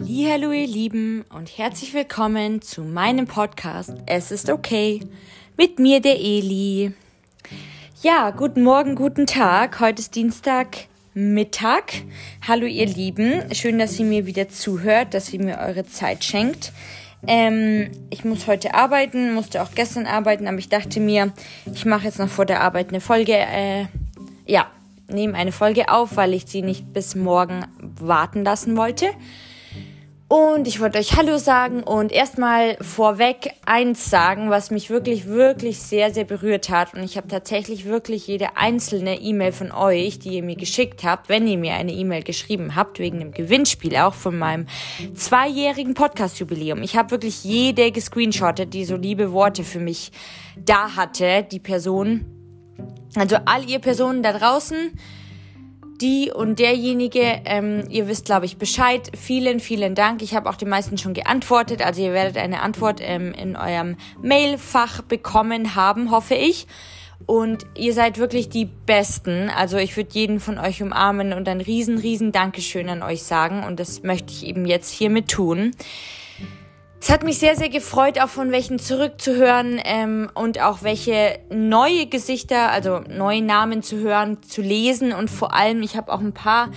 Hallo 0.00 0.52
ihr 0.52 0.66
Lieben 0.66 1.24
und 1.34 1.58
herzlich 1.58 1.92
willkommen 1.92 2.62
zu 2.62 2.82
meinem 2.82 3.26
Podcast 3.26 3.92
Es 4.06 4.30
ist 4.30 4.48
okay 4.48 5.00
mit 5.56 5.80
mir 5.80 6.00
der 6.00 6.20
Eli. 6.20 6.92
Ja, 8.02 8.30
guten 8.30 8.62
Morgen, 8.62 8.94
guten 8.94 9.26
Tag. 9.26 9.80
Heute 9.80 10.00
ist 10.00 10.14
Dienstag 10.14 10.86
Mittag. 11.14 11.94
Hallo 12.46 12.64
ihr 12.64 12.86
Lieben, 12.86 13.42
schön, 13.52 13.80
dass 13.80 13.98
ihr 13.98 14.06
mir 14.06 14.24
wieder 14.24 14.48
zuhört, 14.48 15.14
dass 15.14 15.32
ihr 15.32 15.42
mir 15.42 15.58
eure 15.58 15.84
Zeit 15.84 16.22
schenkt. 16.22 16.72
Ähm, 17.26 17.90
ich 18.10 18.24
muss 18.24 18.46
heute 18.46 18.74
arbeiten, 18.74 19.34
musste 19.34 19.62
auch 19.62 19.72
gestern 19.74 20.06
arbeiten, 20.06 20.46
aber 20.46 20.58
ich 20.58 20.68
dachte 20.68 21.00
mir, 21.00 21.32
ich 21.74 21.84
mache 21.84 22.04
jetzt 22.04 22.20
noch 22.20 22.28
vor 22.28 22.46
der 22.46 22.60
Arbeit 22.60 22.90
eine 22.90 23.00
Folge. 23.00 23.34
Äh, 23.34 23.86
ja, 24.46 24.68
nehme 25.08 25.34
eine 25.34 25.52
Folge 25.52 25.88
auf, 25.88 26.16
weil 26.16 26.34
ich 26.34 26.46
sie 26.46 26.62
nicht 26.62 26.92
bis 26.92 27.16
morgen 27.16 27.66
warten 27.80 28.44
lassen 28.44 28.76
wollte. 28.76 29.08
Und 30.30 30.68
ich 30.68 30.78
wollte 30.78 30.98
euch 30.98 31.16
Hallo 31.16 31.38
sagen 31.38 31.82
und 31.82 32.12
erstmal 32.12 32.76
vorweg 32.82 33.54
eins 33.64 34.10
sagen, 34.10 34.50
was 34.50 34.70
mich 34.70 34.90
wirklich, 34.90 35.24
wirklich 35.24 35.78
sehr, 35.78 36.12
sehr 36.12 36.24
berührt 36.24 36.68
hat. 36.68 36.92
Und 36.92 37.02
ich 37.02 37.16
habe 37.16 37.28
tatsächlich 37.28 37.86
wirklich 37.86 38.26
jede 38.26 38.58
einzelne 38.58 39.18
E-Mail 39.22 39.52
von 39.52 39.72
euch, 39.72 40.18
die 40.18 40.34
ihr 40.34 40.42
mir 40.42 40.56
geschickt 40.56 41.02
habt, 41.02 41.30
wenn 41.30 41.48
ihr 41.48 41.56
mir 41.56 41.72
eine 41.72 41.92
E-Mail 41.92 42.24
geschrieben 42.24 42.76
habt, 42.76 42.98
wegen 42.98 43.20
dem 43.20 43.32
Gewinnspiel 43.32 43.96
auch 43.96 44.12
von 44.12 44.38
meinem 44.38 44.66
zweijährigen 45.14 45.94
Podcast-Jubiläum. 45.94 46.82
Ich 46.82 46.94
habe 46.94 47.12
wirklich 47.12 47.42
jede 47.42 47.90
gescreenshottet, 47.90 48.74
die 48.74 48.84
so 48.84 48.96
liebe 48.96 49.32
Worte 49.32 49.64
für 49.64 49.80
mich 49.80 50.12
da 50.62 50.94
hatte, 50.94 51.46
die 51.50 51.60
Person. 51.60 52.26
Also 53.16 53.36
all 53.46 53.64
ihr 53.66 53.78
Personen 53.78 54.22
da 54.22 54.34
draußen, 54.34 54.92
die 56.00 56.30
und 56.32 56.58
derjenige, 56.58 57.40
ähm, 57.44 57.84
ihr 57.90 58.08
wisst, 58.08 58.26
glaube 58.26 58.46
ich, 58.46 58.56
Bescheid. 58.56 59.10
Vielen, 59.16 59.60
vielen 59.60 59.94
Dank. 59.94 60.22
Ich 60.22 60.34
habe 60.34 60.48
auch 60.48 60.56
den 60.56 60.68
meisten 60.68 60.98
schon 60.98 61.14
geantwortet. 61.14 61.84
Also 61.84 62.02
ihr 62.02 62.12
werdet 62.12 62.36
eine 62.36 62.62
Antwort 62.62 63.00
ähm, 63.02 63.32
in 63.32 63.56
eurem 63.56 63.96
Mailfach 64.22 65.02
bekommen 65.02 65.74
haben, 65.74 66.10
hoffe 66.10 66.34
ich. 66.34 66.66
Und 67.26 67.66
ihr 67.76 67.94
seid 67.94 68.18
wirklich 68.18 68.48
die 68.48 68.64
Besten. 68.64 69.50
Also 69.50 69.76
ich 69.76 69.96
würde 69.96 70.10
jeden 70.12 70.40
von 70.40 70.58
euch 70.58 70.82
umarmen 70.82 71.32
und 71.32 71.48
ein 71.48 71.60
riesen, 71.60 71.98
riesen 71.98 72.32
Dankeschön 72.32 72.88
an 72.88 73.02
euch 73.02 73.24
sagen. 73.24 73.64
Und 73.64 73.80
das 73.80 74.02
möchte 74.02 74.32
ich 74.32 74.46
eben 74.46 74.66
jetzt 74.66 74.90
hiermit 74.90 75.28
tun. 75.28 75.72
Es 77.00 77.10
hat 77.10 77.22
mich 77.22 77.38
sehr, 77.38 77.54
sehr 77.54 77.68
gefreut, 77.68 78.20
auch 78.20 78.28
von 78.28 78.50
welchen 78.50 78.78
zurückzuhören 78.78 79.80
ähm, 79.84 80.30
und 80.34 80.60
auch 80.60 80.82
welche 80.82 81.38
neue 81.48 82.06
Gesichter, 82.06 82.70
also 82.70 83.00
neue 83.08 83.40
Namen 83.40 83.82
zu 83.82 83.98
hören, 83.98 84.42
zu 84.42 84.62
lesen 84.62 85.12
und 85.12 85.30
vor 85.30 85.54
allem, 85.54 85.82
ich 85.82 85.96
habe 85.96 86.12
auch 86.12 86.20
ein 86.20 86.34
paar 86.34 86.70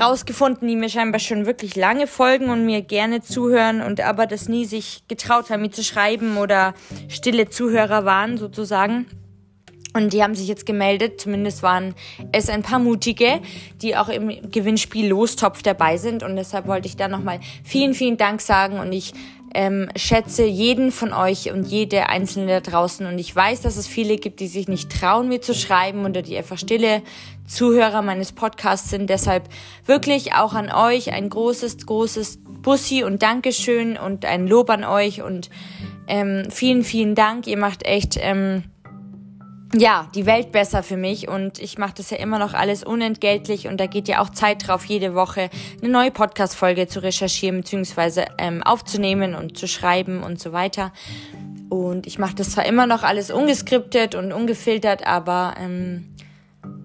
rausgefunden, 0.00 0.68
die 0.68 0.76
mir 0.76 0.88
scheinbar 0.88 1.20
schon 1.20 1.46
wirklich 1.46 1.74
lange 1.74 2.06
folgen 2.06 2.50
und 2.50 2.66
mir 2.66 2.82
gerne 2.82 3.22
zuhören 3.22 3.80
und 3.82 4.00
aber 4.00 4.26
das 4.26 4.48
nie 4.48 4.66
sich 4.66 5.04
getraut 5.08 5.50
haben, 5.50 5.62
mir 5.62 5.70
zu 5.70 5.82
schreiben 5.82 6.36
oder 6.36 6.74
stille 7.08 7.48
Zuhörer 7.48 8.04
waren 8.04 8.36
sozusagen. 8.38 9.06
Und 9.94 10.14
die 10.14 10.22
haben 10.22 10.34
sich 10.34 10.48
jetzt 10.48 10.64
gemeldet, 10.64 11.20
zumindest 11.20 11.62
waren 11.62 11.94
es 12.32 12.48
ein 12.48 12.62
paar 12.62 12.78
mutige, 12.78 13.40
die 13.82 13.94
auch 13.94 14.08
im 14.08 14.50
Gewinnspiel 14.50 15.06
Lostopf 15.06 15.62
dabei 15.62 15.98
sind. 15.98 16.22
Und 16.22 16.36
deshalb 16.36 16.66
wollte 16.66 16.88
ich 16.88 16.96
da 16.96 17.08
nochmal 17.08 17.40
vielen, 17.62 17.92
vielen 17.92 18.16
Dank 18.16 18.40
sagen. 18.40 18.78
Und 18.78 18.92
ich 18.92 19.12
ähm, 19.54 19.88
schätze 19.96 20.44
jeden 20.44 20.92
von 20.92 21.12
euch 21.12 21.50
und 21.52 21.64
jede 21.64 22.08
einzelne 22.08 22.46
da 22.46 22.60
draußen. 22.60 23.06
Und 23.06 23.18
ich 23.18 23.34
weiß, 23.34 23.60
dass 23.60 23.76
es 23.76 23.86
viele 23.86 24.16
gibt, 24.16 24.40
die 24.40 24.48
sich 24.48 24.68
nicht 24.68 24.90
trauen, 24.90 25.28
mir 25.28 25.40
zu 25.40 25.54
schreiben 25.54 26.04
oder 26.04 26.22
die 26.22 26.36
einfach 26.36 26.58
stille 26.58 27.02
Zuhörer 27.46 28.02
meines 28.02 28.32
Podcasts 28.32 28.90
sind. 28.90 29.10
Deshalb 29.10 29.48
wirklich 29.84 30.34
auch 30.34 30.54
an 30.54 30.70
euch 30.70 31.12
ein 31.12 31.28
großes, 31.28 31.86
großes 31.86 32.38
Bussi 32.62 33.04
und 33.04 33.22
Dankeschön 33.22 33.96
und 33.96 34.24
ein 34.24 34.46
Lob 34.46 34.70
an 34.70 34.84
euch 34.84 35.22
und 35.22 35.50
ähm, 36.06 36.44
vielen, 36.50 36.84
vielen 36.84 37.14
Dank. 37.14 37.46
Ihr 37.46 37.58
macht 37.58 37.84
echt 37.84 38.16
ähm, 38.18 38.64
ja, 39.74 40.08
die 40.14 40.26
Welt 40.26 40.52
besser 40.52 40.82
für 40.82 40.96
mich 40.96 41.28
und 41.28 41.58
ich 41.58 41.78
mache 41.78 41.94
das 41.96 42.10
ja 42.10 42.18
immer 42.18 42.38
noch 42.38 42.52
alles 42.54 42.84
unentgeltlich 42.84 43.68
und 43.68 43.78
da 43.78 43.86
geht 43.86 44.06
ja 44.08 44.20
auch 44.20 44.30
Zeit 44.30 44.66
drauf, 44.66 44.84
jede 44.84 45.14
Woche 45.14 45.48
eine 45.80 45.90
neue 45.90 46.10
Podcast-Folge 46.10 46.88
zu 46.88 47.02
recherchieren 47.02 47.58
bzw. 47.58 48.26
Ähm, 48.38 48.62
aufzunehmen 48.62 49.34
und 49.34 49.56
zu 49.56 49.66
schreiben 49.66 50.22
und 50.22 50.40
so 50.40 50.52
weiter. 50.52 50.92
Und 51.70 52.06
ich 52.06 52.18
mache 52.18 52.34
das 52.34 52.50
zwar 52.50 52.66
immer 52.66 52.86
noch 52.86 53.02
alles 53.02 53.30
ungeskriptet 53.30 54.14
und 54.14 54.32
ungefiltert, 54.32 55.06
aber 55.06 55.54
ähm, 55.58 56.14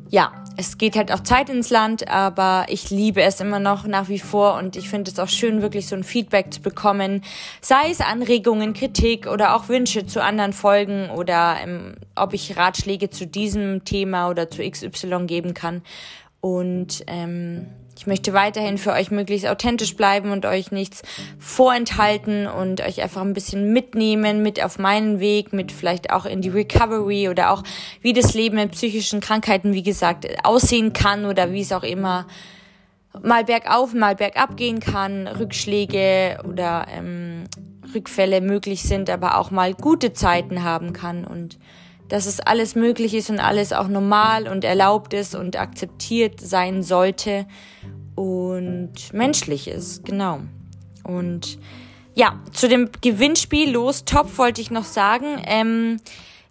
ja, 0.10 0.32
es 0.58 0.80
geht 0.80 0.96
halt 0.96 1.12
auch 1.12 1.22
Zeit 1.22 1.50
ins 1.50 1.70
Land, 1.70 2.08
aber 2.10 2.66
ich 2.68 2.90
liebe 2.90 3.22
es 3.22 3.40
immer 3.40 3.60
noch 3.60 3.86
nach 3.86 4.10
wie 4.10 4.20
vor 4.20 4.56
und 4.56 4.76
ich 4.76 4.90
finde 4.90 5.12
es 5.12 5.20
auch 5.20 5.30
schön, 5.30 5.62
wirklich 5.62 5.88
so 5.88 5.96
ein 5.96 6.04
Feedback 6.04 6.52
zu 6.52 6.62
bekommen, 6.62 7.24
sei 7.62 7.92
es 7.92 8.02
Anregungen, 8.02 8.74
Kritik 8.74 9.28
oder 9.28 9.56
auch 9.56 9.70
Wünsche 9.70 10.08
zu 10.08 10.22
anderen 10.22 10.54
Folgen 10.54 11.12
oder 11.12 11.58
ähm, 11.62 11.96
ob 12.16 12.34
ich 12.34 12.58
Ratschläge 12.58 13.12
zu 13.12 13.28
diesem 13.28 13.86
Thema 13.86 14.30
oder 14.30 14.50
zu 14.50 14.68
XY 14.68 15.28
geben 15.28 15.54
kann. 15.54 15.84
Und 16.42 17.04
ähm, 17.06 17.68
ich 17.98 18.08
möchte 18.08 18.34
weiterhin 18.34 18.78
für 18.78 18.92
euch 18.92 19.10
möglichst 19.10 19.48
authentisch 19.48 19.96
bleiben 19.96 20.32
und 20.32 20.46
euch 20.46 20.72
nichts 20.72 21.02
vorenthalten 21.40 22.48
und 22.48 22.82
euch 22.82 23.02
einfach 23.02 23.22
ein 23.22 23.34
bisschen 23.34 23.74
mitnehmen, 23.74 24.44
mit 24.44 24.64
auf 24.64 24.78
meinen 24.78 25.20
Weg, 25.20 25.52
mit 25.52 25.72
vielleicht 25.72 26.12
auch 26.12 26.26
in 26.26 26.42
die 26.42 26.50
Recovery 26.50 27.28
oder 27.30 27.52
auch 27.52 27.64
wie 28.02 28.14
das 28.14 28.34
Leben 28.34 28.58
mit 28.58 28.72
psychischen 28.72 29.20
Krankheiten, 29.20 29.74
wie 29.74 29.84
gesagt, 29.84 30.28
aussehen 30.44 30.94
kann 30.94 31.26
oder 31.26 31.52
wie 31.52 31.62
es 31.62 31.72
auch 31.72 31.84
immer 31.84 32.28
mal 33.24 33.44
bergauf, 33.44 33.94
mal 33.94 34.16
bergab 34.16 34.58
gehen 34.58 34.80
kann, 34.80 35.28
Rückschläge 35.28 36.40
oder 36.48 36.86
ähm, 36.96 37.46
Rückfälle 37.96 38.42
möglich 38.42 38.84
sind, 38.84 39.10
aber 39.10 39.38
auch 39.38 39.50
mal 39.50 39.74
gute 39.74 40.14
Zeiten 40.14 40.64
haben 40.64 40.94
kann 40.94 41.26
und 41.26 41.58
dass 42.10 42.26
es 42.26 42.40
alles 42.40 42.76
möglich 42.76 43.14
ist 43.14 43.30
und 43.30 43.40
alles 43.40 43.74
auch 43.74 43.88
normal 43.88 44.48
und 44.48 44.64
erlaubt 44.64 45.14
ist 45.14 45.36
und 45.36 45.58
akzeptiert 45.58 46.40
sein 46.40 46.84
sollte 46.84 47.46
und 48.16 49.14
menschlich 49.14 49.68
ist, 49.68 50.06
genau. 50.06 50.40
Und 51.04 51.60
ja, 52.16 52.40
zu 52.52 52.68
dem 52.68 52.90
Gewinnspiel 53.02 53.72
Los 53.72 54.06
Top 54.06 54.38
wollte 54.38 54.62
ich 54.62 54.72
noch 54.72 54.86
sagen, 54.86 55.42
ähm, 55.46 55.98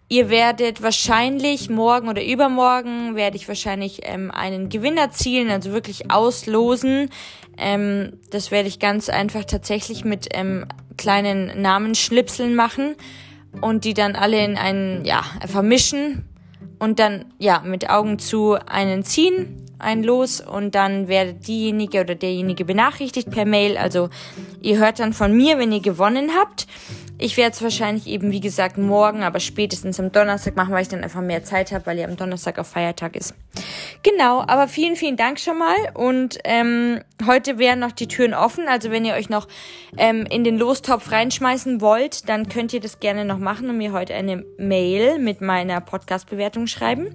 ihr 0.09 0.31
werdet 0.31 0.83
wahrscheinlich 0.83 1.69
morgen 1.69 2.09
oder 2.09 2.25
übermorgen 2.25 3.17
werde 3.17 3.37
ich 3.37 3.49
wahrscheinlich 3.49 4.01
ähm, 4.05 4.31
einen 4.31 4.69
Gewinn 4.69 4.97
erzielen, 4.97 5.51
also 5.51 5.73
wirklich 5.73 6.11
auslosen. 6.11 7.11
Ähm, 7.59 8.13
das 8.31 8.51
werde 8.51 8.69
ich 8.69 8.79
ganz 8.79 9.09
einfach 9.09 9.45
tatsächlich 9.45 10.05
mit 10.05 10.29
ähm, 10.33 10.67
kleinen 10.97 11.61
Namensschnipseln 11.61 12.55
machen 12.55 12.95
und 13.61 13.85
die 13.85 13.95
dann 13.95 14.17
alle 14.17 14.45
in 14.45 14.57
einen, 14.57 15.05
ja, 15.05 15.23
einfach 15.41 15.63
mischen 15.63 16.29
und 16.79 16.99
dann, 16.99 17.27
ja, 17.39 17.61
mit 17.65 17.91
Augen 17.91 18.19
zu 18.19 18.55
einen 18.67 19.03
ziehen 19.03 19.66
ein 19.79 20.03
Los 20.03 20.41
und 20.41 20.75
dann 20.75 21.09
werdet 21.09 21.47
diejenige 21.47 22.01
oder 22.01 22.15
derjenige 22.15 22.65
benachrichtigt 22.65 23.31
per 23.31 23.45
Mail. 23.45 23.77
Also 23.77 24.09
ihr 24.61 24.79
hört 24.79 25.01
dann 25.01 25.13
von 25.13 25.37
mir, 25.37 25.59
wenn 25.59 25.73
ihr 25.73 25.81
gewonnen 25.81 26.31
habt. 26.39 26.67
Ich 27.19 27.37
werde 27.39 27.53
es 27.53 27.63
wahrscheinlich 27.63 28.07
eben, 28.07 28.31
wie 28.31 28.41
gesagt, 28.41 28.77
morgen, 28.77 29.23
aber 29.23 29.41
spätestens 29.41 29.99
am 29.99 30.13
Donnerstag 30.13 30.55
machen, 30.55 30.75
weil 30.75 30.83
ich 30.83 30.89
dann 30.89 31.03
einfach 31.03 31.23
mehr 31.23 31.45
Zeit 31.45 31.73
habe, 31.73 31.87
weil 31.87 31.99
ja 31.99 32.07
am 32.07 32.17
Donnerstag 32.17 32.59
auf 32.59 32.67
Feiertag 32.67 33.17
ist. 33.17 33.35
Genau, 34.03 34.41
aber 34.41 34.69
vielen, 34.69 34.97
vielen 34.97 35.17
Dank 35.17 35.41
schon 35.41 35.59
mal. 35.59 35.77
Und 35.95 36.39
ähm, 36.45 37.01
heute 37.27 37.59
wären 37.59 37.79
noch 37.79 37.93
die 37.93 38.07
Türen 38.07 38.35
offen. 38.35 38.69
Also 38.69 38.91
wenn 38.91 39.07
ihr 39.07 39.15
euch 39.15 39.31
noch 39.31 39.49
ähm, 39.97 40.27
in 40.31 40.45
den 40.45 40.59
Lostopf 40.59 41.11
reinschmeißen 41.11 41.81
wollt, 41.81 42.29
dann 42.29 42.51
könnt 42.51 42.75
ihr 42.75 42.81
das 42.81 43.01
gerne 43.01 43.25
noch 43.25 43.39
machen 43.39 43.71
und 43.71 43.79
mir 43.79 43.93
heute 43.93 44.15
eine 44.15 44.45
Mail 44.59 45.19
mit 45.19 45.41
meiner 45.41 45.81
Podcast-Bewertung 45.81 46.67
schreiben. 46.67 47.15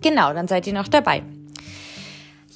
Genau, 0.00 0.32
dann 0.32 0.46
seid 0.46 0.66
ihr 0.68 0.74
noch 0.74 0.86
dabei. 0.86 1.22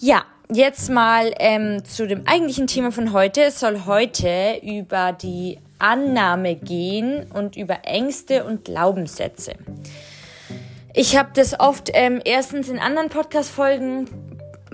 Ja, 0.04 0.24
jetzt 0.52 0.90
mal 0.90 1.32
ähm, 1.38 1.84
zu 1.84 2.08
dem 2.08 2.26
eigentlichen 2.26 2.66
Thema 2.66 2.90
von 2.90 3.12
heute. 3.12 3.42
Es 3.42 3.60
soll 3.60 3.86
heute 3.86 4.58
über 4.60 5.12
die 5.12 5.60
Annahme 5.78 6.56
gehen 6.56 7.30
und 7.32 7.56
über 7.56 7.84
Ängste 7.84 8.42
und 8.42 8.64
Glaubenssätze. 8.64 9.52
Ich 10.92 11.16
habe 11.16 11.28
das 11.34 11.60
oft 11.60 11.90
ähm, 11.94 12.20
erstens 12.24 12.68
in 12.68 12.80
anderen 12.80 13.10
Podcast-Folgen 13.10 14.08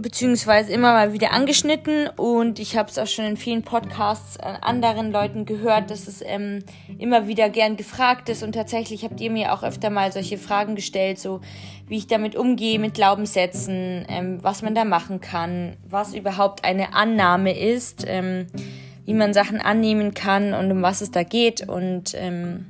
beziehungsweise 0.01 0.73
immer 0.73 0.93
mal 0.93 1.13
wieder 1.13 1.33
angeschnitten. 1.33 2.09
Und 2.17 2.59
ich 2.59 2.77
habe 2.77 2.89
es 2.89 2.99
auch 2.99 3.07
schon 3.07 3.25
in 3.25 3.37
vielen 3.37 3.63
Podcasts 3.63 4.39
an 4.39 4.57
anderen 4.57 5.13
Leuten 5.13 5.45
gehört, 5.45 5.91
dass 5.91 6.09
es 6.09 6.23
ähm, 6.25 6.65
immer 6.99 7.27
wieder 7.27 7.51
gern 7.51 7.77
gefragt 7.77 8.29
ist. 8.29 8.43
Und 8.43 8.53
tatsächlich 8.53 9.05
habt 9.05 9.21
ihr 9.21 9.31
mir 9.31 9.53
auch 9.53 9.63
öfter 9.63 9.91
mal 9.91 10.13
solche 10.13 10.39
Fragen 10.39 10.75
gestellt, 10.75 11.19
so 11.19 11.41
wie 11.87 11.97
ich 11.97 12.07
damit 12.07 12.37
umgehe 12.37 12.79
mit 12.79 12.95
Glaubenssätzen, 12.95 14.07
ähm, 14.09 14.39
was 14.43 14.63
man 14.63 14.75
da 14.75 14.85
machen 14.85 15.21
kann, 15.21 15.77
was 15.89 16.15
überhaupt 16.15 16.65
eine 16.65 16.95
Annahme 16.95 17.59
ist, 17.59 18.05
ähm, 18.07 18.47
wie 19.05 19.15
man 19.15 19.33
Sachen 19.33 19.61
annehmen 19.61 20.15
kann 20.15 20.55
und 20.55 20.71
um 20.71 20.83
was 20.83 21.01
es 21.01 21.11
da 21.11 21.23
geht. 21.23 21.69
Und 21.69 22.15
ähm, 22.15 22.67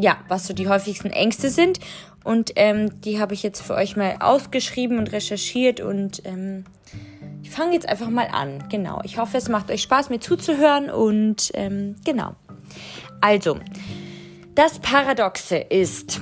ja, 0.00 0.18
was 0.28 0.46
so 0.46 0.54
die 0.54 0.68
häufigsten 0.68 1.10
Ängste 1.10 1.50
sind 1.50 1.78
und 2.24 2.52
ähm, 2.56 3.00
die 3.00 3.20
habe 3.20 3.34
ich 3.34 3.42
jetzt 3.42 3.62
für 3.62 3.74
euch 3.74 3.96
mal 3.96 4.16
ausgeschrieben 4.20 4.98
und 4.98 5.12
recherchiert 5.12 5.80
und 5.80 6.22
ähm, 6.24 6.64
ich 7.42 7.50
fange 7.50 7.72
jetzt 7.72 7.88
einfach 7.88 8.10
mal 8.10 8.28
an. 8.30 8.64
Genau. 8.68 9.00
Ich 9.04 9.18
hoffe, 9.18 9.38
es 9.38 9.48
macht 9.48 9.70
euch 9.70 9.82
Spaß, 9.82 10.10
mir 10.10 10.20
zuzuhören 10.20 10.90
und 10.90 11.50
ähm, 11.54 11.96
genau. 12.04 12.34
Also, 13.20 13.58
das 14.54 14.78
Paradoxe 14.78 15.56
ist, 15.56 16.20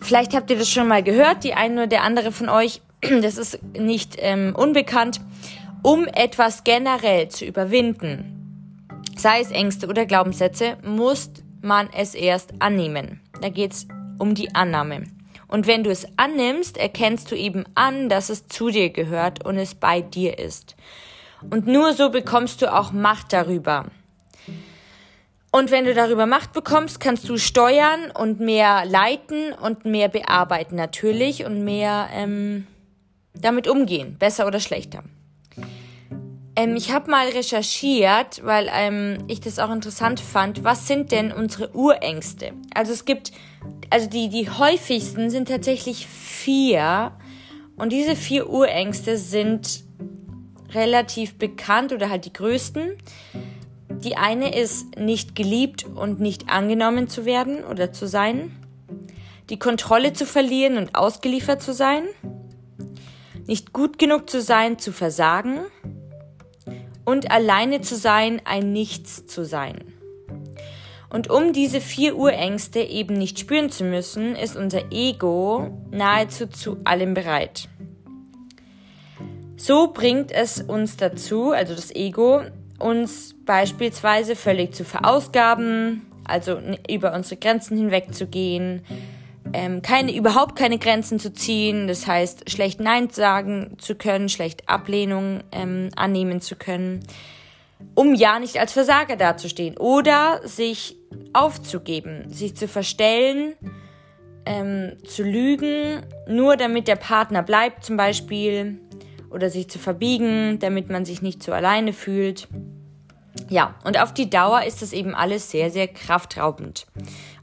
vielleicht 0.00 0.34
habt 0.34 0.50
ihr 0.50 0.58
das 0.58 0.70
schon 0.70 0.88
mal 0.88 1.02
gehört, 1.02 1.44
die 1.44 1.54
eine 1.54 1.74
oder 1.74 1.86
der 1.86 2.02
andere 2.02 2.32
von 2.32 2.48
euch, 2.48 2.80
das 3.22 3.36
ist 3.36 3.60
nicht 3.78 4.16
ähm, 4.18 4.54
unbekannt, 4.56 5.20
um 5.82 6.06
etwas 6.06 6.64
generell 6.64 7.28
zu 7.28 7.44
überwinden, 7.44 8.90
sei 9.16 9.40
es 9.40 9.50
Ängste 9.50 9.86
oder 9.86 10.06
Glaubenssätze, 10.06 10.76
muss 10.82 11.30
man 11.62 11.88
es 11.92 12.14
erst 12.14 12.60
annehmen. 12.60 13.20
Da 13.40 13.48
geht 13.48 13.72
es 13.72 13.88
um 14.18 14.34
die 14.34 14.54
Annahme. 14.54 15.04
Und 15.46 15.66
wenn 15.66 15.82
du 15.82 15.90
es 15.90 16.06
annimmst, 16.16 16.76
erkennst 16.76 17.30
du 17.30 17.34
eben 17.34 17.64
an, 17.74 18.08
dass 18.08 18.28
es 18.28 18.48
zu 18.48 18.68
dir 18.68 18.90
gehört 18.90 19.44
und 19.44 19.56
es 19.56 19.74
bei 19.74 20.02
dir 20.02 20.38
ist. 20.38 20.76
Und 21.50 21.66
nur 21.66 21.94
so 21.94 22.10
bekommst 22.10 22.60
du 22.62 22.72
auch 22.72 22.92
Macht 22.92 23.32
darüber. 23.32 23.86
Und 25.50 25.70
wenn 25.70 25.86
du 25.86 25.94
darüber 25.94 26.26
Macht 26.26 26.52
bekommst, 26.52 27.00
kannst 27.00 27.28
du 27.28 27.38
steuern 27.38 28.10
und 28.10 28.38
mehr 28.38 28.84
leiten 28.84 29.52
und 29.54 29.86
mehr 29.86 30.08
bearbeiten 30.08 30.76
natürlich 30.76 31.46
und 31.46 31.64
mehr 31.64 32.08
ähm, 32.12 32.66
damit 33.32 33.66
umgehen, 33.66 34.16
besser 34.18 34.46
oder 34.46 34.60
schlechter. 34.60 35.02
Ähm, 36.58 36.74
ich 36.74 36.90
habe 36.90 37.08
mal 37.08 37.28
recherchiert, 37.28 38.44
weil 38.44 38.68
ähm, 38.72 39.18
ich 39.28 39.40
das 39.40 39.60
auch 39.60 39.70
interessant 39.70 40.18
fand. 40.18 40.64
Was 40.64 40.88
sind 40.88 41.12
denn 41.12 41.30
unsere 41.30 41.72
Urängste? 41.72 42.50
Also 42.74 42.92
es 42.92 43.04
gibt, 43.04 43.30
also 43.90 44.08
die, 44.08 44.28
die 44.28 44.50
häufigsten 44.50 45.30
sind 45.30 45.46
tatsächlich 45.46 46.08
vier. 46.08 47.12
Und 47.76 47.92
diese 47.92 48.16
vier 48.16 48.50
Urängste 48.50 49.18
sind 49.18 49.84
relativ 50.70 51.38
bekannt 51.38 51.92
oder 51.92 52.10
halt 52.10 52.24
die 52.24 52.32
größten. 52.32 52.96
Die 54.02 54.16
eine 54.16 54.52
ist 54.52 54.96
nicht 54.98 55.36
geliebt 55.36 55.84
und 55.84 56.18
nicht 56.18 56.48
angenommen 56.48 57.06
zu 57.06 57.24
werden 57.24 57.62
oder 57.62 57.92
zu 57.92 58.08
sein. 58.08 58.50
Die 59.48 59.60
Kontrolle 59.60 60.12
zu 60.12 60.26
verlieren 60.26 60.76
und 60.76 60.96
ausgeliefert 60.96 61.62
zu 61.62 61.72
sein. 61.72 62.02
Nicht 63.46 63.72
gut 63.72 64.00
genug 64.00 64.28
zu 64.28 64.42
sein, 64.42 64.80
zu 64.80 64.90
versagen 64.90 65.60
und 67.08 67.30
alleine 67.30 67.80
zu 67.80 67.96
sein, 67.96 68.42
ein 68.44 68.74
Nichts 68.74 69.26
zu 69.26 69.42
sein. 69.42 69.78
Und 71.08 71.30
um 71.30 71.54
diese 71.54 71.80
vier 71.80 72.14
Urängste 72.18 72.80
eben 72.80 73.14
nicht 73.14 73.38
spüren 73.38 73.70
zu 73.70 73.82
müssen, 73.84 74.36
ist 74.36 74.56
unser 74.56 74.92
Ego 74.92 75.70
nahezu 75.90 76.48
zu 76.48 76.76
allem 76.84 77.14
bereit. 77.14 77.70
So 79.56 79.90
bringt 79.90 80.30
es 80.32 80.60
uns 80.60 80.98
dazu, 80.98 81.52
also 81.52 81.74
das 81.74 81.94
Ego, 81.94 82.42
uns 82.78 83.34
beispielsweise 83.46 84.36
völlig 84.36 84.74
zu 84.74 84.84
verausgaben, 84.84 86.02
also 86.24 86.60
über 86.90 87.14
unsere 87.14 87.40
Grenzen 87.40 87.78
hinwegzugehen, 87.78 88.82
ähm, 89.52 89.82
keine, 89.82 90.14
überhaupt 90.14 90.56
keine 90.56 90.78
Grenzen 90.78 91.18
zu 91.18 91.32
ziehen, 91.32 91.88
das 91.88 92.06
heißt 92.06 92.50
schlecht 92.50 92.80
Nein 92.80 93.10
sagen 93.10 93.76
zu 93.78 93.94
können, 93.94 94.28
schlecht 94.28 94.68
Ablehnung 94.68 95.42
ähm, 95.52 95.90
annehmen 95.96 96.40
zu 96.40 96.56
können, 96.56 97.00
um 97.94 98.14
ja 98.14 98.38
nicht 98.38 98.58
als 98.58 98.72
Versager 98.72 99.16
dazustehen 99.16 99.76
oder 99.76 100.40
sich 100.44 100.96
aufzugeben, 101.32 102.30
sich 102.30 102.56
zu 102.56 102.68
verstellen, 102.68 103.54
ähm, 104.46 104.96
zu 105.04 105.22
lügen, 105.22 106.02
nur 106.26 106.56
damit 106.56 106.88
der 106.88 106.96
Partner 106.96 107.42
bleibt 107.42 107.84
zum 107.84 107.96
Beispiel 107.96 108.80
oder 109.30 109.50
sich 109.50 109.68
zu 109.68 109.78
verbiegen, 109.78 110.58
damit 110.58 110.88
man 110.88 111.04
sich 111.04 111.22
nicht 111.22 111.42
so 111.42 111.52
alleine 111.52 111.92
fühlt. 111.92 112.48
Ja, 113.48 113.74
und 113.84 114.00
auf 114.00 114.12
die 114.12 114.28
Dauer 114.28 114.64
ist 114.64 114.82
das 114.82 114.92
eben 114.92 115.14
alles 115.14 115.50
sehr, 115.50 115.70
sehr 115.70 115.88
kraftraubend 115.88 116.86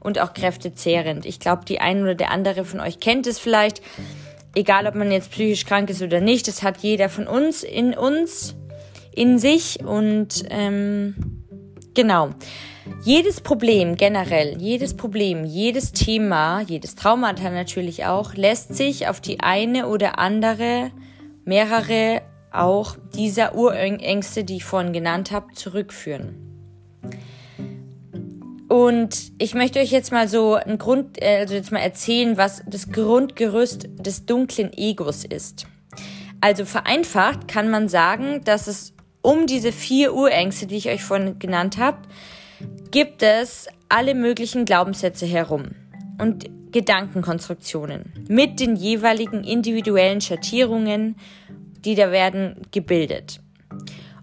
und 0.00 0.20
auch 0.20 0.34
kräftezehrend. 0.34 1.26
Ich 1.26 1.40
glaube, 1.40 1.64
die 1.64 1.80
eine 1.80 2.02
oder 2.02 2.14
der 2.14 2.30
andere 2.30 2.64
von 2.64 2.80
euch 2.80 3.00
kennt 3.00 3.26
es 3.26 3.38
vielleicht. 3.38 3.82
Egal, 4.54 4.86
ob 4.86 4.94
man 4.94 5.12
jetzt 5.12 5.32
psychisch 5.32 5.66
krank 5.66 5.90
ist 5.90 6.02
oder 6.02 6.20
nicht, 6.20 6.48
das 6.48 6.62
hat 6.62 6.78
jeder 6.78 7.08
von 7.08 7.26
uns 7.26 7.62
in 7.62 7.94
uns, 7.94 8.54
in 9.12 9.38
sich 9.38 9.80
und 9.84 10.44
ähm, 10.50 11.44
genau. 11.94 12.30
Jedes 13.02 13.40
Problem 13.40 13.96
generell, 13.96 14.56
jedes 14.58 14.96
Problem, 14.96 15.44
jedes 15.44 15.92
Thema, 15.92 16.60
jedes 16.60 16.94
Traumata 16.94 17.50
natürlich 17.50 18.06
auch, 18.06 18.34
lässt 18.34 18.74
sich 18.76 19.08
auf 19.08 19.20
die 19.20 19.40
eine 19.40 19.88
oder 19.88 20.18
andere, 20.20 20.92
mehrere 21.44 22.22
auch 22.62 22.96
dieser 23.14 23.54
Urängste, 23.54 24.44
die 24.44 24.56
ich 24.56 24.64
vorhin 24.64 24.92
genannt 24.92 25.30
habe, 25.30 25.52
zurückführen. 25.54 26.46
Und 28.68 29.32
ich 29.38 29.54
möchte 29.54 29.78
euch 29.78 29.90
jetzt 29.90 30.10
mal 30.10 30.28
so 30.28 30.54
ein 30.54 30.78
Grund, 30.78 31.22
äh, 31.22 31.38
also 31.38 31.54
jetzt 31.54 31.72
mal 31.72 31.78
erzählen, 31.78 32.36
was 32.36 32.62
das 32.66 32.90
Grundgerüst 32.90 33.88
des 33.98 34.26
dunklen 34.26 34.72
Egos 34.72 35.24
ist. 35.24 35.66
Also 36.40 36.64
vereinfacht 36.64 37.48
kann 37.48 37.70
man 37.70 37.88
sagen, 37.88 38.42
dass 38.44 38.66
es 38.66 38.92
um 39.22 39.46
diese 39.46 39.72
vier 39.72 40.14
Urängste, 40.14 40.66
die 40.66 40.76
ich 40.76 40.88
euch 40.88 41.02
vorhin 41.02 41.38
genannt 41.38 41.78
habe, 41.78 41.98
gibt 42.90 43.22
es 43.22 43.68
alle 43.88 44.14
möglichen 44.14 44.64
Glaubenssätze 44.64 45.26
herum 45.26 45.70
und 46.20 46.46
Gedankenkonstruktionen 46.72 48.12
mit 48.28 48.60
den 48.60 48.76
jeweiligen 48.76 49.44
individuellen 49.44 50.20
Schattierungen, 50.20 51.16
die 51.86 51.94
da 51.94 52.10
werden 52.10 52.60
gebildet. 52.72 53.40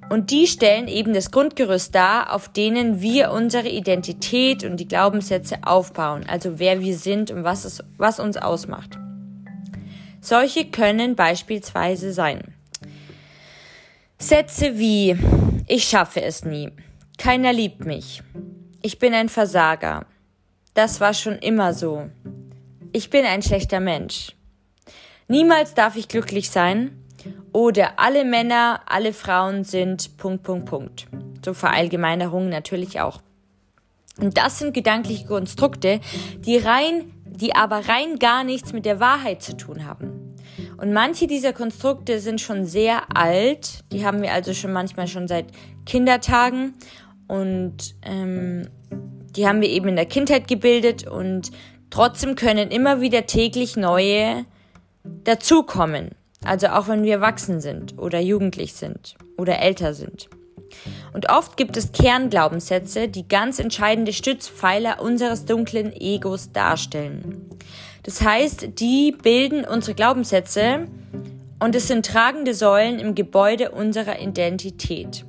Und 0.09 0.29
die 0.29 0.45
stellen 0.47 0.87
eben 0.87 1.13
das 1.13 1.31
Grundgerüst 1.31 1.95
dar, 1.95 2.33
auf 2.33 2.49
denen 2.49 3.01
wir 3.01 3.31
unsere 3.31 3.69
Identität 3.69 4.63
und 4.63 4.77
die 4.77 4.87
Glaubenssätze 4.87 5.59
aufbauen, 5.63 6.25
also 6.27 6.59
wer 6.59 6.81
wir 6.81 6.97
sind 6.97 7.31
und 7.31 7.43
was, 7.43 7.65
es, 7.65 7.83
was 7.97 8.19
uns 8.19 8.37
ausmacht. 8.37 8.99
Solche 10.21 10.65
können 10.65 11.15
beispielsweise 11.15 12.13
sein. 12.13 12.53
Sätze 14.19 14.77
wie 14.77 15.17
Ich 15.67 15.85
schaffe 15.85 16.21
es 16.21 16.45
nie, 16.45 16.69
keiner 17.17 17.51
liebt 17.51 17.85
mich, 17.85 18.21
ich 18.81 18.99
bin 18.99 19.13
ein 19.13 19.29
Versager, 19.29 20.05
das 20.73 21.01
war 21.01 21.13
schon 21.13 21.37
immer 21.39 21.73
so, 21.73 22.09
ich 22.91 23.09
bin 23.09 23.25
ein 23.25 23.41
schlechter 23.41 23.79
Mensch, 23.79 24.35
niemals 25.27 25.73
darf 25.73 25.95
ich 25.95 26.07
glücklich 26.07 26.49
sein, 26.49 27.02
oder 27.53 27.99
alle 27.99 28.25
Männer, 28.25 28.81
alle 28.87 29.13
Frauen 29.13 29.63
sind 29.63 30.17
Punkt, 30.17 30.43
Punkt, 30.43 30.65
Punkt. 30.65 31.07
So 31.45 31.53
Verallgemeinerungen 31.53 32.49
natürlich 32.49 32.99
auch. 32.99 33.21
Und 34.19 34.37
das 34.37 34.59
sind 34.59 34.73
gedankliche 34.73 35.25
Konstrukte, 35.25 35.99
die 36.39 36.57
rein, 36.57 37.11
die 37.25 37.55
aber 37.55 37.87
rein 37.87 38.19
gar 38.19 38.43
nichts 38.43 38.73
mit 38.73 38.85
der 38.85 38.99
Wahrheit 38.99 39.41
zu 39.41 39.55
tun 39.55 39.85
haben. 39.85 40.35
Und 40.77 40.93
manche 40.93 41.27
dieser 41.27 41.53
Konstrukte 41.53 42.19
sind 42.19 42.41
schon 42.41 42.65
sehr 42.65 43.03
alt. 43.15 43.83
Die 43.91 44.05
haben 44.05 44.21
wir 44.21 44.33
also 44.33 44.53
schon 44.53 44.73
manchmal 44.73 45.07
schon 45.07 45.27
seit 45.27 45.45
Kindertagen. 45.85 46.73
Und 47.27 47.95
ähm, 48.03 48.67
die 49.35 49.47
haben 49.47 49.61
wir 49.61 49.69
eben 49.69 49.87
in 49.87 49.95
der 49.95 50.05
Kindheit 50.05 50.47
gebildet. 50.47 51.07
Und 51.07 51.51
trotzdem 51.89 52.35
können 52.35 52.69
immer 52.69 53.01
wieder 53.01 53.25
täglich 53.25 53.77
neue 53.77 54.45
dazukommen. 55.03 56.11
Also 56.45 56.67
auch 56.67 56.87
wenn 56.87 57.03
wir 57.03 57.13
erwachsen 57.13 57.61
sind 57.61 57.97
oder 57.97 58.19
jugendlich 58.19 58.73
sind 58.73 59.15
oder 59.37 59.59
älter 59.59 59.93
sind. 59.93 60.29
Und 61.13 61.29
oft 61.29 61.57
gibt 61.57 61.77
es 61.77 61.91
Kernglaubenssätze, 61.91 63.07
die 63.07 63.27
ganz 63.27 63.59
entscheidende 63.59 64.13
Stützpfeiler 64.13 65.01
unseres 65.01 65.45
dunklen 65.45 65.93
Egos 65.93 66.51
darstellen. 66.51 67.49
Das 68.03 68.21
heißt, 68.21 68.79
die 68.79 69.11
bilden 69.11 69.65
unsere 69.65 69.95
Glaubenssätze 69.95 70.87
und 71.59 71.75
es 71.75 71.87
sind 71.87 72.05
tragende 72.05 72.53
Säulen 72.53 72.99
im 72.99 73.15
Gebäude 73.15 73.71
unserer 73.71 74.19
Identität. 74.19 75.25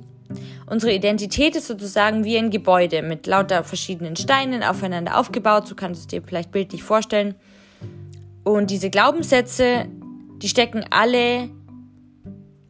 Unsere 0.67 0.93
Identität 0.93 1.55
ist 1.55 1.67
sozusagen 1.67 2.23
wie 2.23 2.37
ein 2.37 2.49
Gebäude 2.49 3.03
mit 3.03 3.27
lauter 3.27 3.63
verschiedenen 3.63 4.15
Steinen 4.15 4.63
aufeinander 4.63 5.19
aufgebaut, 5.19 5.67
so 5.67 5.75
kannst 5.75 5.99
du 5.99 6.01
es 6.01 6.07
dir 6.07 6.27
vielleicht 6.27 6.51
bildlich 6.51 6.83
vorstellen. 6.83 7.35
Und 8.43 8.71
diese 8.71 8.89
Glaubenssätze 8.89 9.85
die 10.41 10.49
stecken 10.49 10.85
alle 10.89 11.49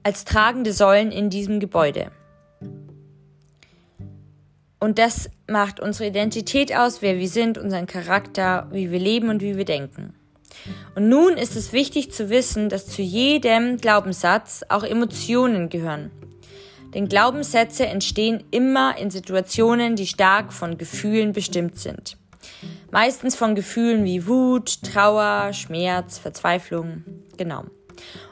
als 0.04 0.26
tragende 0.26 0.72
Säulen 0.72 1.12
in 1.12 1.30
diesem 1.30 1.60
Gebäude. 1.60 2.12
Und 4.80 5.00
das 5.00 5.30
macht 5.48 5.80
unsere 5.80 6.10
Identität 6.10 6.76
aus, 6.76 7.02
wer 7.02 7.18
wir 7.18 7.28
sind, 7.28 7.58
unseren 7.58 7.88
Charakter, 7.88 8.68
wie 8.72 8.92
wir 8.92 9.00
leben 9.00 9.30
und 9.30 9.42
wie 9.42 9.58
wir 9.58 9.66
denken. 9.66 10.14
Und 10.96 11.10
nun 11.10 11.38
ist 11.38 11.56
es 11.56 11.74
wichtig 11.74 12.12
zu 12.12 12.30
wissen, 12.30 12.70
dass 12.70 12.88
zu 12.88 13.02
jedem 13.02 13.78
Glaubenssatz 13.78 14.64
auch 14.70 14.84
Emotionen 14.84 15.70
gehören. 15.70 16.12
Denn 16.94 17.10
Glaubenssätze 17.10 17.88
entstehen 17.88 18.44
immer 18.52 18.98
in 18.98 19.12
Situationen, 19.12 19.96
die 19.96 20.08
stark 20.08 20.54
von 20.54 20.78
Gefühlen 20.78 21.34
bestimmt 21.34 21.78
sind. 21.78 22.18
Meistens 22.96 23.36
von 23.36 23.56
Gefühlen 23.56 24.06
wie 24.06 24.25
Wut, 24.25 24.82
Trauer, 24.82 25.52
Schmerz, 25.52 26.18
Verzweiflung. 26.18 27.04
Genau. 27.36 27.66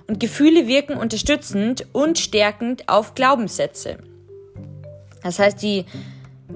Und 0.07 0.21
Gefühle 0.21 0.67
wirken 0.67 0.95
unterstützend 0.95 1.85
und 1.91 2.17
stärkend 2.17 2.87
auf 2.87 3.13
Glaubenssätze. 3.13 3.97
Das 5.21 5.37
heißt, 5.37 5.61
die 5.61 5.83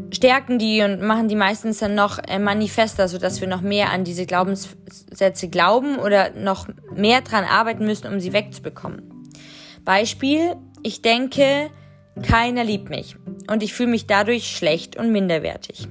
stärken 0.10 0.58
die 0.58 0.84
und 0.84 1.02
machen 1.02 1.28
die 1.28 1.36
meistens 1.36 1.80
dann 1.80 1.96
noch 1.96 2.18
äh, 2.20 2.40
manifester, 2.40 3.10
sodass 3.10 3.42
wir 3.42 3.50
noch 3.50 3.60
mehr 3.60 3.92
an 3.92 4.06
diese 4.06 4.26
Glaubenssätze 4.26 5.50
glauben 5.50 5.98
oder 5.98 6.30
noch 6.30 6.70
mehr 6.96 7.20
dran 7.20 7.44
arbeiten 7.44 7.86
müssen, 7.86 8.08
um 8.08 8.22
sie 8.22 8.32
wegzubekommen. 8.32 9.02
Beispiel, 9.84 10.56
ich 10.82 11.02
denke, 11.02 11.70
keiner 12.22 12.64
liebt 12.64 12.90
mich 12.90 13.18
und 13.52 13.64
ich 13.64 13.74
fühle 13.74 13.90
mich 13.90 14.08
dadurch 14.08 14.56
schlecht 14.56 14.96
und 14.96 15.12
minderwertig. 15.12 15.90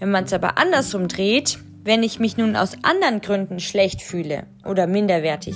Wenn 0.00 0.10
man 0.10 0.24
es 0.24 0.32
aber 0.32 0.58
andersrum 0.58 1.06
dreht, 1.08 1.58
wenn 1.84 2.02
ich 2.02 2.18
mich 2.18 2.36
nun 2.36 2.56
aus 2.56 2.76
anderen 2.82 3.20
Gründen 3.20 3.60
schlecht 3.60 4.02
fühle 4.02 4.46
oder 4.66 4.86
minderwertig, 4.86 5.54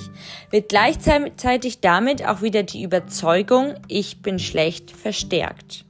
wird 0.49 0.69
gleichzeitig 0.69 1.81
damit 1.81 2.25
auch 2.25 2.41
wieder 2.41 2.63
die 2.63 2.83
Überzeugung, 2.83 3.73
ich 3.87 4.21
bin 4.21 4.39
schlecht 4.39 4.91
verstärkt. 4.91 5.85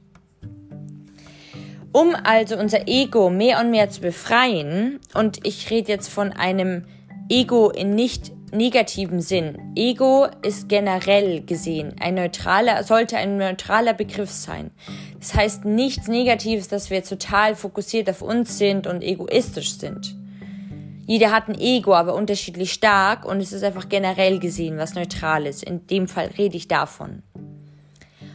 Um 1.92 2.14
also 2.14 2.58
unser 2.58 2.88
Ego 2.88 3.30
mehr 3.30 3.60
und 3.60 3.70
mehr 3.70 3.88
zu 3.88 4.00
befreien, 4.00 5.00
und 5.14 5.46
ich 5.46 5.70
rede 5.70 5.92
jetzt 5.92 6.08
von 6.08 6.32
einem 6.32 6.84
Ego 7.30 7.70
in 7.70 7.94
nicht 7.94 8.32
negativen 8.56 9.20
Sinn. 9.20 9.72
Ego 9.74 10.26
ist 10.42 10.68
generell 10.68 11.42
gesehen 11.42 11.94
ein 12.00 12.14
neutraler, 12.14 12.82
sollte 12.84 13.16
ein 13.16 13.36
neutraler 13.36 13.94
Begriff 13.94 14.30
sein. 14.30 14.70
Das 15.18 15.34
heißt 15.34 15.64
nichts 15.64 16.08
Negatives, 16.08 16.68
dass 16.68 16.90
wir 16.90 17.02
total 17.02 17.54
fokussiert 17.54 18.08
auf 18.10 18.22
uns 18.22 18.58
sind 18.58 18.86
und 18.86 19.02
egoistisch 19.02 19.78
sind. 19.78 20.14
Jeder 21.06 21.30
hat 21.30 21.48
ein 21.48 21.58
Ego, 21.58 21.94
aber 21.94 22.14
unterschiedlich 22.14 22.72
stark 22.72 23.24
und 23.24 23.40
es 23.40 23.52
ist 23.52 23.62
einfach 23.62 23.88
generell 23.88 24.40
gesehen 24.40 24.76
was 24.76 24.94
Neutrales. 24.94 25.62
In 25.62 25.86
dem 25.86 26.08
Fall 26.08 26.30
rede 26.36 26.56
ich 26.56 26.66
davon. 26.66 27.22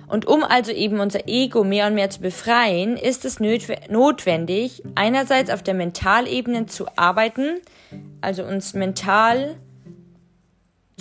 Und 0.07 0.25
um 0.25 0.43
also 0.43 0.71
eben 0.71 0.99
unser 0.99 1.27
Ego 1.27 1.63
mehr 1.63 1.87
und 1.87 1.95
mehr 1.95 2.09
zu 2.09 2.19
befreien, 2.19 2.97
ist 2.97 3.23
es 3.23 3.39
notwendig, 3.39 4.83
einerseits 4.95 5.49
auf 5.49 5.63
der 5.63 5.73
Mentalebene 5.73 6.65
zu 6.65 6.85
arbeiten, 6.97 7.59
also 8.19 8.43
uns 8.43 8.73
mental 8.73 9.55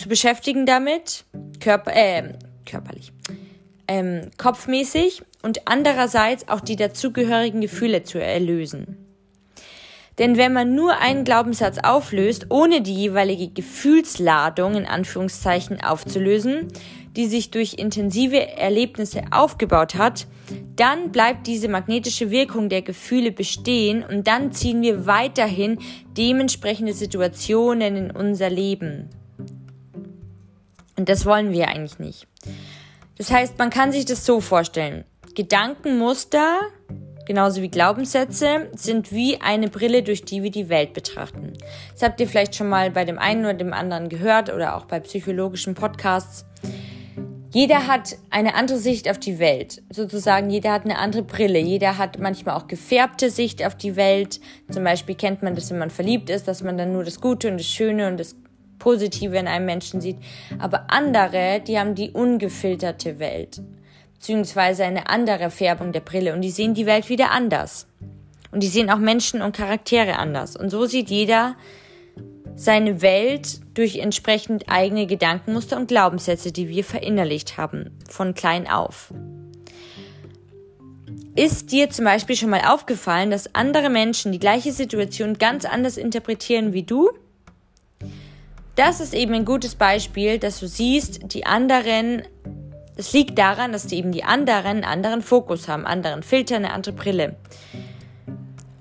zu 0.00 0.08
beschäftigen 0.08 0.66
damit, 0.66 1.24
körper, 1.60 1.92
äh, 1.94 2.32
körperlich, 2.64 3.12
ähm, 3.86 4.30
kopfmäßig 4.38 5.22
und 5.42 5.66
andererseits 5.66 6.48
auch 6.48 6.60
die 6.60 6.76
dazugehörigen 6.76 7.60
Gefühle 7.60 8.02
zu 8.02 8.20
erlösen. 8.20 8.96
Denn 10.18 10.36
wenn 10.36 10.52
man 10.52 10.74
nur 10.74 10.98
einen 10.98 11.24
Glaubenssatz 11.24 11.78
auflöst, 11.82 12.46
ohne 12.50 12.82
die 12.82 12.94
jeweilige 12.94 13.48
Gefühlsladung 13.48 14.74
in 14.74 14.84
Anführungszeichen 14.84 15.82
aufzulösen, 15.82 16.68
die 17.16 17.26
sich 17.26 17.50
durch 17.50 17.74
intensive 17.74 18.48
Erlebnisse 18.56 19.22
aufgebaut 19.30 19.94
hat, 19.94 20.26
dann 20.76 21.10
bleibt 21.10 21.46
diese 21.46 21.68
magnetische 21.68 22.30
Wirkung 22.30 22.68
der 22.68 22.82
Gefühle 22.82 23.32
bestehen 23.32 24.04
und 24.04 24.26
dann 24.26 24.52
ziehen 24.52 24.82
wir 24.82 25.06
weiterhin 25.06 25.78
dementsprechende 26.16 26.92
Situationen 26.92 27.96
in 27.96 28.10
unser 28.10 28.50
Leben. 28.50 29.08
Und 31.00 31.08
das 31.08 31.24
wollen 31.24 31.50
wir 31.50 31.68
eigentlich 31.68 31.98
nicht. 31.98 32.26
Das 33.16 33.30
heißt, 33.30 33.58
man 33.58 33.70
kann 33.70 33.90
sich 33.90 34.04
das 34.04 34.26
so 34.26 34.40
vorstellen. 34.40 35.04
Gedankenmuster 35.34 36.60
genauso 37.30 37.62
wie 37.62 37.68
Glaubenssätze, 37.68 38.68
sind 38.74 39.12
wie 39.12 39.40
eine 39.40 39.68
Brille, 39.68 40.02
durch 40.02 40.24
die 40.24 40.42
wir 40.42 40.50
die 40.50 40.68
Welt 40.68 40.94
betrachten. 40.94 41.52
Das 41.92 42.02
habt 42.02 42.20
ihr 42.20 42.26
vielleicht 42.26 42.56
schon 42.56 42.68
mal 42.68 42.90
bei 42.90 43.04
dem 43.04 43.20
einen 43.20 43.44
oder 43.44 43.54
dem 43.54 43.72
anderen 43.72 44.08
gehört 44.08 44.52
oder 44.52 44.74
auch 44.74 44.86
bei 44.86 44.98
psychologischen 44.98 45.74
Podcasts. 45.76 46.44
Jeder 47.52 47.86
hat 47.86 48.16
eine 48.30 48.56
andere 48.56 48.78
Sicht 48.78 49.08
auf 49.08 49.18
die 49.18 49.38
Welt. 49.38 49.80
Sozusagen, 49.90 50.50
jeder 50.50 50.72
hat 50.72 50.84
eine 50.84 50.98
andere 50.98 51.22
Brille. 51.22 51.60
Jeder 51.60 51.98
hat 51.98 52.18
manchmal 52.18 52.56
auch 52.56 52.66
gefärbte 52.66 53.30
Sicht 53.30 53.64
auf 53.64 53.76
die 53.76 53.94
Welt. 53.94 54.40
Zum 54.68 54.82
Beispiel 54.82 55.14
kennt 55.14 55.44
man 55.44 55.54
das, 55.54 55.70
wenn 55.70 55.78
man 55.78 55.90
verliebt 55.90 56.30
ist, 56.30 56.48
dass 56.48 56.64
man 56.64 56.76
dann 56.76 56.92
nur 56.92 57.04
das 57.04 57.20
Gute 57.20 57.48
und 57.48 57.58
das 57.58 57.66
Schöne 57.66 58.08
und 58.08 58.18
das 58.18 58.34
Positive 58.80 59.36
in 59.36 59.46
einem 59.46 59.66
Menschen 59.66 60.00
sieht. 60.00 60.16
Aber 60.58 60.90
andere, 60.90 61.62
die 61.64 61.78
haben 61.78 61.94
die 61.94 62.10
ungefilterte 62.10 63.20
Welt 63.20 63.62
beziehungsweise 64.20 64.84
eine 64.84 65.08
andere 65.08 65.50
Färbung 65.50 65.92
der 65.92 66.00
Brille 66.00 66.34
und 66.34 66.42
die 66.42 66.50
sehen 66.50 66.74
die 66.74 66.84
Welt 66.84 67.08
wieder 67.08 67.30
anders. 67.30 67.86
Und 68.52 68.62
die 68.62 68.68
sehen 68.68 68.90
auch 68.90 68.98
Menschen 68.98 69.40
und 69.40 69.56
Charaktere 69.56 70.18
anders. 70.18 70.56
Und 70.56 70.68
so 70.68 70.84
sieht 70.84 71.08
jeder 71.08 71.56
seine 72.54 73.00
Welt 73.00 73.60
durch 73.72 73.96
entsprechend 73.96 74.68
eigene 74.68 75.06
Gedankenmuster 75.06 75.78
und 75.78 75.88
Glaubenssätze, 75.88 76.52
die 76.52 76.68
wir 76.68 76.84
verinnerlicht 76.84 77.56
haben, 77.56 77.98
von 78.10 78.34
klein 78.34 78.68
auf. 78.68 79.14
Ist 81.34 81.72
dir 81.72 81.88
zum 81.88 82.04
Beispiel 82.04 82.36
schon 82.36 82.50
mal 82.50 82.64
aufgefallen, 82.66 83.30
dass 83.30 83.54
andere 83.54 83.88
Menschen 83.88 84.32
die 84.32 84.38
gleiche 84.38 84.72
Situation 84.72 85.38
ganz 85.38 85.64
anders 85.64 85.96
interpretieren 85.96 86.74
wie 86.74 86.82
du? 86.82 87.10
Das 88.76 89.00
ist 89.00 89.14
eben 89.14 89.34
ein 89.34 89.44
gutes 89.44 89.74
Beispiel, 89.74 90.38
dass 90.38 90.60
du 90.60 90.68
siehst, 90.68 91.34
die 91.34 91.44
anderen 91.46 92.22
es 93.00 93.14
liegt 93.14 93.38
daran, 93.38 93.72
dass 93.72 93.86
die 93.86 93.96
eben 93.96 94.12
die 94.12 94.24
anderen 94.24 94.66
einen 94.66 94.84
anderen 94.84 95.22
Fokus 95.22 95.68
haben, 95.68 95.86
anderen 95.86 96.22
Filter, 96.22 96.56
eine 96.56 96.74
andere 96.74 96.94
Brille. 96.94 97.36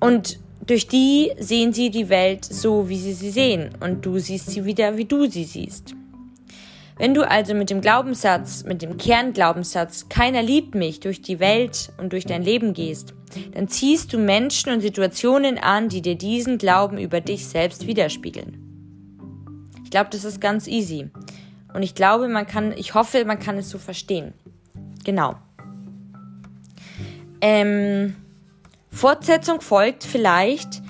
Und 0.02 0.40
durch 0.68 0.88
die 0.88 1.32
sehen 1.40 1.72
sie 1.72 1.90
die 1.90 2.10
Welt 2.10 2.44
so, 2.44 2.90
wie 2.90 2.98
sie 2.98 3.14
sie 3.14 3.32
sehen. 3.32 3.70
Und 3.80 4.06
du 4.06 4.20
siehst 4.20 4.52
sie 4.52 4.66
wieder, 4.66 4.98
wie 4.98 5.06
du 5.06 5.26
sie 5.28 5.46
siehst. 5.46 5.96
Wenn 6.98 7.14
du 7.14 7.26
also 7.26 7.54
mit 7.54 7.70
dem 7.70 7.80
Glaubenssatz, 7.80 8.66
mit 8.66 8.82
dem 8.82 8.98
Kernglaubenssatz, 8.98 10.10
keiner 10.10 10.44
liebt 10.44 10.76
mich, 10.76 11.00
durch 11.00 11.22
die 11.22 11.40
Welt 11.40 11.94
und 11.98 12.12
durch 12.12 12.26
dein 12.26 12.44
Leben 12.44 12.74
gehst, 12.74 13.14
dann 13.54 13.70
ziehst 13.70 14.12
du 14.12 14.18
Menschen 14.18 14.74
und 14.74 14.82
Situationen 14.82 15.58
an, 15.58 15.88
die 15.88 16.02
dir 16.02 16.16
diesen 16.16 16.58
Glauben 16.58 16.98
über 16.98 17.22
dich 17.22 17.48
selbst 17.48 17.88
widerspiegeln. 17.88 18.69
Ich 19.90 19.92
glaube, 19.92 20.12
das 20.12 20.24
ist 20.24 20.40
ganz 20.40 20.68
easy. 20.68 21.10
Und 21.74 21.82
ich 21.82 21.96
glaube, 21.96 22.28
man 22.28 22.46
kann, 22.46 22.74
ich 22.74 22.94
hoffe, 22.94 23.26
man 23.26 23.40
kann 23.40 23.58
es 23.58 23.72
so 23.72 23.80
verstehen. 23.80 24.36
Genau. 25.04 25.34
Ähm, 27.42 28.16
Fortsetzung 28.92 29.62
folgt 29.62 30.04
vielleicht. 30.04 30.84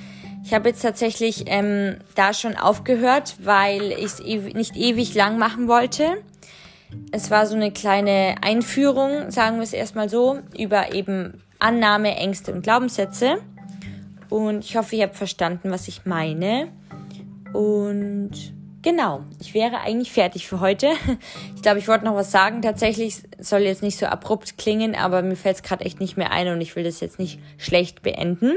Ich 0.44 0.54
habe 0.54 0.68
jetzt 0.68 0.82
tatsächlich 0.82 1.46
ähm, 1.48 1.96
da 2.16 2.34
schon 2.34 2.58
aufgehört, 2.58 3.38
weil 3.42 3.94
ich 3.94 4.04
es 4.04 4.20
ew 4.20 4.50
nicht 4.54 4.76
ewig 4.76 5.16
lang 5.16 5.38
machen 5.38 5.70
wollte. 5.70 6.22
Es 7.14 7.32
war 7.32 7.46
so 7.46 7.56
eine 7.56 7.72
kleine 7.72 8.36
Einführung, 8.42 9.32
sagen 9.32 9.56
wir 9.56 9.64
es 9.64 9.72
erstmal 9.72 10.10
so, 10.10 10.40
über 10.58 10.94
eben 10.94 11.42
Annahme, 11.58 12.18
Ängste 12.18 12.52
und 12.52 12.64
Glaubenssätze. 12.64 13.38
Und 14.28 14.66
ich 14.66 14.76
hoffe, 14.76 14.98
ihr 14.98 15.04
habt 15.04 15.16
verstanden, 15.16 15.72
was 15.72 15.88
ich 15.88 16.06
meine. 16.06 16.68
Und 17.54 18.59
Genau, 18.82 19.24
ich 19.42 19.54
wäre 19.54 19.82
eigentlich 19.82 20.12
fertig 20.12 20.48
für 20.48 20.60
heute. 20.60 20.92
Ich 21.56 21.64
glaube, 21.64 21.80
ich 21.80 21.90
wollte 21.90 22.06
noch 22.06 22.16
was 22.16 22.32
sagen. 22.32 22.62
Tatsächlich 22.62 23.18
soll 23.38 23.62
jetzt 23.62 23.84
nicht 23.84 23.98
so 23.98 24.06
abrupt 24.06 24.58
klingen, 24.58 24.96
aber 24.96 25.22
mir 25.22 25.36
fällt 25.36 25.58
es 25.58 25.64
gerade 25.64 25.84
echt 25.84 26.00
nicht 26.00 26.16
mehr 26.16 26.32
ein 26.32 26.48
und 26.48 26.62
ich 26.62 26.74
will 26.78 26.86
das 26.86 27.02
jetzt 27.02 27.20
nicht 27.20 27.38
schlecht 27.58 28.02
beenden. 28.02 28.54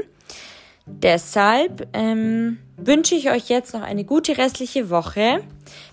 Deshalb 0.85 1.89
ähm, 1.91 2.59
wünsche 2.77 3.15
ich 3.15 3.29
euch 3.29 3.49
jetzt 3.49 3.73
noch 3.73 3.81
eine 3.81 4.05
gute 4.05 4.37
restliche 4.37 4.89
Woche. 4.89 5.41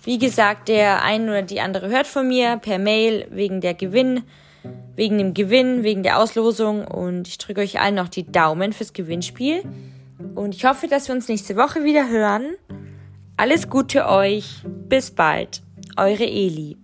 Wie 0.03 0.17
gesagt, 0.17 0.69
der 0.69 1.03
ein 1.03 1.23
oder 1.27 1.41
die 1.41 1.59
andere 1.59 1.89
hört 1.89 2.07
von 2.07 2.29
mir 2.29 2.57
per 2.57 2.79
Mail 2.79 3.27
wegen 3.29 3.59
der 3.59 3.73
Gewinn, 3.73 4.23
wegen 4.95 5.17
dem 5.17 5.33
Gewinn, 5.33 5.83
wegen 5.83 6.03
der 6.03 6.17
Auslosung 6.17 6.87
und 6.87 7.27
ich 7.27 7.37
drücke 7.37 7.59
euch 7.59 7.81
allen 7.81 7.95
noch 7.95 8.09
die 8.09 8.31
Daumen 8.31 8.71
fürs 8.71 8.93
Gewinnspiel 8.93 9.63
und 10.35 10.55
ich 10.55 10.63
hoffe, 10.63 10.87
dass 10.87 11.09
wir 11.09 11.15
uns 11.15 11.27
nächste 11.27 11.57
Woche 11.57 11.83
wieder 11.83 12.07
hören. 12.09 12.55
Alles 13.37 13.69
Gute 13.69 14.07
euch. 14.07 14.63
Bis 14.65 15.11
bald. 15.11 15.61
Eure 15.97 16.25
Eli. 16.25 16.77